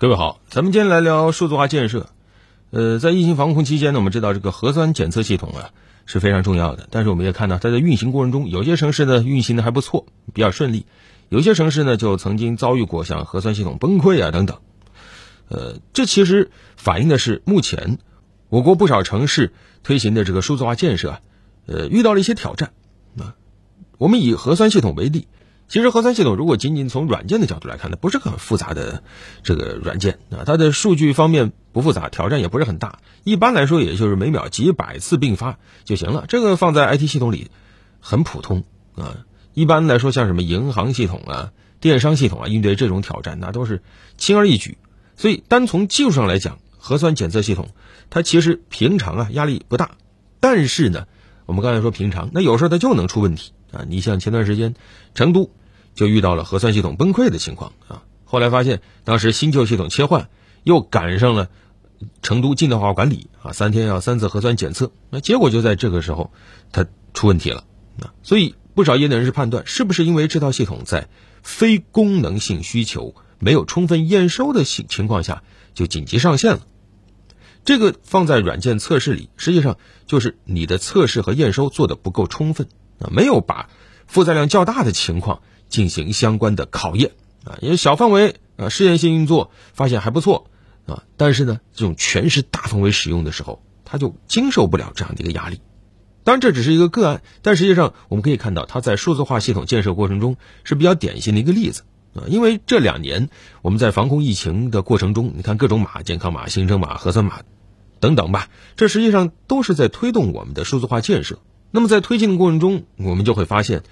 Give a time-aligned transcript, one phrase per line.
[0.00, 2.08] 各位好，咱们今天来聊数字化建设。
[2.70, 5.72] 呃，在疫情防控期间呢，我们知道这个核酸检测系统啊
[6.06, 6.86] 是非常重要的。
[6.92, 10.84] 但是我们也看到，它在运行过程中，有些城市呢运行的还不错，比较顺利；
[11.30, 14.58] 有些城市呢就曾经遭遇过像核酸系统崩溃啊等等。
[15.48, 17.98] 呃，这其实反映的是目前
[18.50, 21.20] 我国不少城市推行的这个数字化建设啊，
[21.66, 22.70] 呃，遇到了一些挑战。
[23.18, 23.34] 啊，
[23.98, 25.26] 我们以核酸系统为例。
[25.68, 29.02] 其实核酸系统如果仅仅从软件的角度来看，它不是很复杂的
[29.42, 33.00] 这个软件啊，它的数据方面不复杂，挑战也不是很大。
[33.22, 36.24] 一般来说，也就是每秒几百次并发就行了。
[36.26, 37.50] 这个放在 IT 系统里
[38.00, 38.64] 很普通
[38.96, 39.18] 啊。
[39.52, 43.82] 一般来说，像什么银行系统啊、电商系统啊，应对这种挑战那都是
[44.16, 44.78] 轻而易举。
[45.16, 47.68] 所以，单从技术上来讲，核酸检测系统
[48.08, 49.90] 它其实平常啊压力不大。
[50.40, 51.06] 但是呢，
[51.44, 53.84] 我们刚才说平常，那有时候它就能出问题啊。
[53.88, 54.74] 你像前段时间
[55.14, 55.50] 成都。
[55.94, 58.04] 就遇到了核酸系统崩溃的情况啊！
[58.24, 60.30] 后来发现，当时新旧系统切换，
[60.62, 61.50] 又赶上了
[62.22, 66.30] 成都近代化管理啊，三天要三次核酸检测，那结果就在这个时候，
[66.70, 67.64] 它出问题了
[68.00, 68.14] 啊！
[68.22, 71.08] 所以不少业内人士判断，是不是因为这套系统在
[71.42, 75.42] 非功能性需求没有充分验收的情情况下
[75.74, 76.60] 就紧急上线了？
[77.64, 82.68] 这个放在软件测试里，实际上就是你的测试和验收做的不够充分
[83.00, 83.68] 啊，没有把
[84.06, 85.40] 负载量较大的情况。
[85.68, 87.10] 进行相关的考验
[87.44, 90.46] 啊，因为小范围啊试验性运作发现还不错
[90.86, 95.60] 啊，但是呢，这种全是大范围使用的时候，它就经受不了这样的一个压力。
[96.24, 101.82] 当然，这只是一个个案，但实际上我们可以看到，它在数字化系统建设过程中是比较典型的一个例子
[102.14, 102.24] 啊。
[102.28, 103.28] 因为这两年
[103.60, 107.42] 我们在防控疫情的过程中，你看各种码、健康码、行程码、核酸码
[108.00, 111.40] 等等吧，这实际上都是在推动我们的数字化建设。
[111.70, 113.82] 那么在推进的过程中，我们就会发现。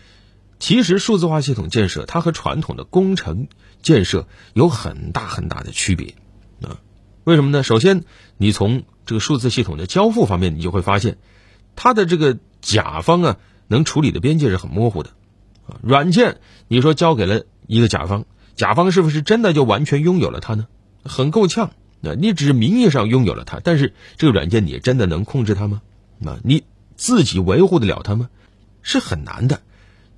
[0.58, 3.48] 其实数字化系统建设，它和传统的工程
[3.82, 6.14] 建设有很大很大的区别
[6.62, 6.80] 啊。
[7.24, 7.62] 为什么呢？
[7.62, 8.04] 首先，
[8.38, 11.18] 你从这个数字系统的交付方面，你就会发现，
[11.74, 13.36] 它的这个甲方啊，
[13.68, 15.10] 能处理的边界是很模糊的
[15.68, 15.76] 啊。
[15.82, 20.68] 软件，你说交给了一个甲方，甲方是不是真的就完全拥有了它呢？
[21.04, 21.72] 很够呛
[22.02, 22.14] 啊！
[22.18, 25.82] 你只是名义上拥有了它，但是这个软件你真的能控制它吗？
[26.24, 26.64] 啊，你
[26.96, 28.28] 自己维护得了它吗？
[28.82, 29.60] 是很难的。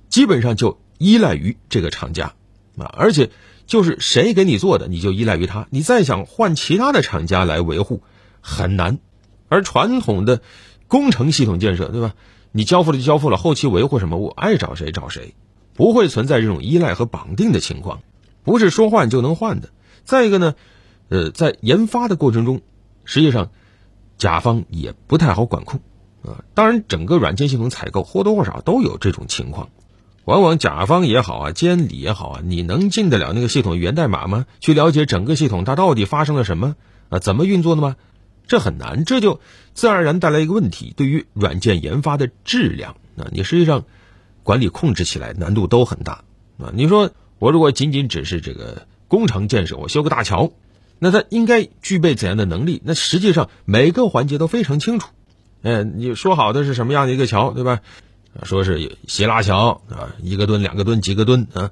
[0.09, 2.33] 基本上就依赖于这个厂家，
[2.77, 3.29] 啊，而且
[3.67, 5.67] 就是谁给你做的，你就依赖于他。
[5.69, 8.01] 你再想换其他的厂家来维护，
[8.41, 8.97] 很难。
[9.47, 10.41] 而传统的
[10.87, 12.15] 工程系统建设，对吧？
[12.51, 15.35] 你交付了就交付了，后期维护什么，我爱找谁找谁，
[15.75, 18.01] 不会存在这种依赖和绑定的情况，
[18.43, 19.69] 不是说换就能换的。
[20.03, 20.55] 再一个呢，
[21.09, 22.61] 呃，在研发的过程中，
[23.05, 23.51] 实际上
[24.17, 25.79] 甲方也不太好管控，
[26.23, 29.69] 啊，当然整个软件系统采购或多或少都有这种情况。
[30.25, 34.45] 往往甲方也好啊，监理也好啊，你能进得了那个系统源代码吗？
[34.59, 36.75] 去了解整个系统它到底发生了什么
[37.09, 37.17] 啊？
[37.17, 37.95] 怎么运作的吗？
[38.47, 39.39] 这很难，这就
[39.73, 43.85] 自然而然带来一个问题：对于软件研发的质量啊，你实际上
[44.43, 46.23] 管理控制起来难度都很大
[46.59, 46.71] 啊。
[46.73, 50.51] 你说我如果仅仅只是这个工程建设，我修个大桥，
[50.99, 52.81] 那它应该具备怎样的能力？
[52.83, 55.09] 那实际上每个环节都非常清楚。
[55.61, 57.81] 哎，你说好的是什么样的一个桥，对吧？
[58.43, 61.71] 说是斜拉桥啊，一个吨、两个吨、几个吨啊，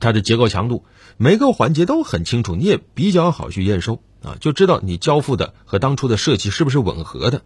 [0.00, 0.84] 它的结构强度
[1.16, 7.42] 每个环节都很清楚，你也比较好去验收啊，就知道你交付的和当初的设计是不是吻合的。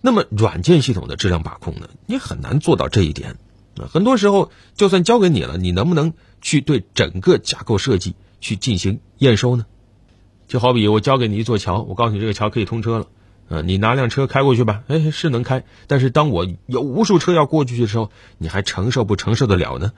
[0.00, 3.36] 那么软件系统的质量把控呢，你很难做到这一点
[3.78, 3.88] 啊。
[3.90, 9.66] 很多时候，就算交给你了，你能不能去对整个架构设计去进行验收呢？
[10.48, 13.06] 就好比我交给你一座桥，我告诉你这个桥可以通车了。
[13.48, 19.92] 呃，你拿辆车开过去吧，哎，是能开，但是当我有无数车要过去的时候，你还承受不承受得了呢？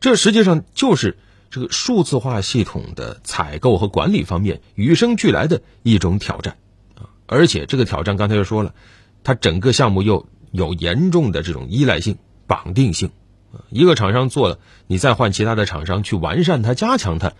[0.00, 1.18] 这实际上就是
[1.50, 6.56] 这个数字化系统的采购和管理方面与生俱来的一种挑战
[6.94, 7.12] 啊！
[7.26, 8.74] 而且这个挑战刚才又说了，
[9.22, 12.16] 它整个项目又有严重的这种依赖性、
[12.46, 13.10] 绑定性！
[13.68, 17.34] 一个厂商做了，你再换其他的厂商去完善它、加强它，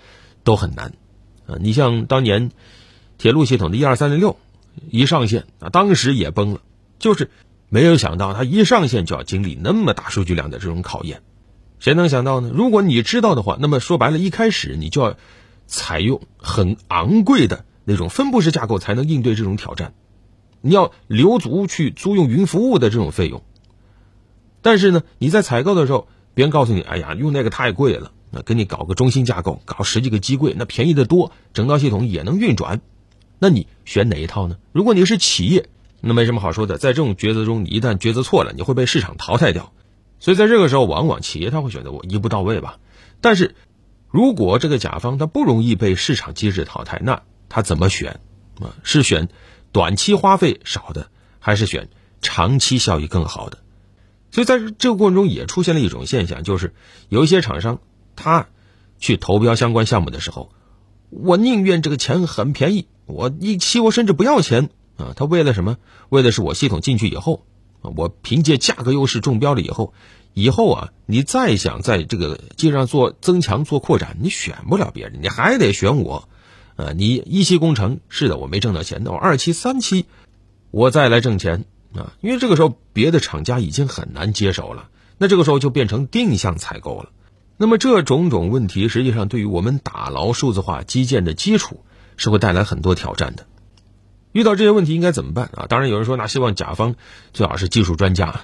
[0.44, 0.92] 都很难
[1.46, 1.56] 啊！
[1.58, 2.50] 你像当年
[3.16, 4.36] 铁路系统的一二三零六。
[4.90, 6.60] 一上线啊，当时也崩了，
[6.98, 7.30] 就是
[7.68, 11.22] 没有想到它一上线就要经历那么大数据量的这种考验，
[11.78, 12.50] 谁能想到呢？
[12.54, 15.16] 如果你知道的话，那么说白了，一开始你就要
[15.66, 19.94] 采用很昂贵的那种分布式架构，才能应对这种挑战。
[20.62, 23.42] 你要留足去租用云服务的这种费用，
[24.62, 32.80] 但是呢，你在采购的时候，别人告诉你，哎呀，用那个太贵了，那给你搞个中心架构，搞十几个机柜，那便宜的多，整套系统也能运转。
[33.38, 34.56] 那你选哪一套呢？
[34.72, 35.68] 如果你是企业，
[36.00, 36.78] 那没什么好说的。
[36.78, 39.72] 在这种抉择中，你一旦抉择错了，你会被市场淘汰掉。
[40.20, 42.78] 所以在这个时候，往往企业他会选择我一步到位吧。
[43.20, 43.54] 但是，
[44.08, 48.20] 如果这个甲方他不容易被市场机制淘汰，那他怎么选
[48.60, 48.72] 啊？
[48.82, 49.28] 是选
[49.72, 51.88] 短期花费少的，还是选
[52.22, 53.58] 长期效益更好的？
[54.30, 56.74] 所以在这个过程中也出现了一种现象，就是
[57.08, 57.80] 有一些厂商
[58.16, 58.48] 他
[58.98, 60.50] 去投标相关项目的时候，
[61.10, 65.14] 我宁愿这个钱很便宜，我一期我甚至不要钱啊！
[65.16, 65.78] 他为了什么？
[66.08, 67.44] 为的是我系统进去以后
[67.82, 69.94] 啊，我凭借价格优势中标了以后。
[70.34, 76.28] 以后啊，你再想在这个机上做增强、做扩展，你选不了别人，你还得选我。
[76.74, 80.04] 呃，你一期工程是的，我没挣到钱，那我二期、三期，
[80.70, 81.64] 我再来挣钱
[81.94, 82.12] 啊。
[82.20, 87.12] 因为这个时候别的厂家已经很难接手了，那这个时候就变成定向采购了。
[87.56, 91.80] 那么这种种问题，实际上对于我们打牢数字化基建的基础，
[92.16, 93.46] 是会带来很多挑战的。
[94.32, 95.66] 遇到这些问题应该怎么办啊？
[95.68, 96.94] 当然有人说，那希望甲方
[97.32, 98.42] 最好是技术专家，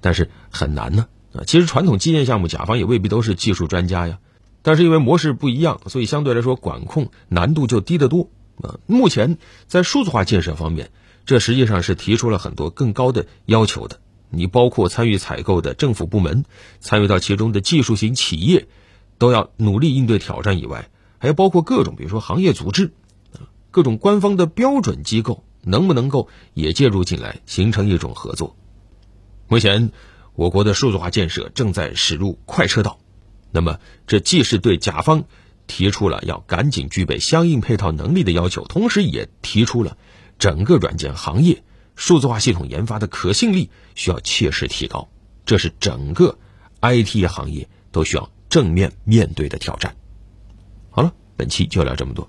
[0.00, 1.44] 但是很难呢啊。
[1.46, 4.18] 其实传统基建项目，甲方也未必都是技术专家呀。
[4.62, 8.30] 但是因为模式不一样，所以相对来说管控难度就低得多
[8.62, 8.78] 啊。
[8.86, 9.36] 目前
[9.66, 10.90] 在数字化建设方面，
[11.26, 14.00] 这实际上是提出了很多更高的要求的。
[14.30, 16.44] 你包括参与采购的政府部门，
[16.78, 18.68] 参与到其中的技术型企业，
[19.18, 20.88] 都要努力应对挑战以外，
[21.20, 22.92] 还有包括各种比如说行业组织。
[23.72, 28.56] 各种官方的标准机构能不能够也介入进来，形成一种合作？
[29.46, 29.92] 目前，
[30.34, 32.98] 我国的数字化建设正在驶入快车道，
[33.52, 33.78] 那么
[34.08, 35.22] 这既是对甲方
[35.68, 39.96] 提出了要赶紧具备相应配套能力的要求，同时也提出了
[40.36, 41.62] 整个软件行业
[41.94, 45.08] 数字化系统研发的可信力需要切实提高，
[45.46, 46.38] 这是整个
[46.80, 49.94] IT 行业都需要正面面对的挑战。
[51.40, 52.28] 本期就聊这么多。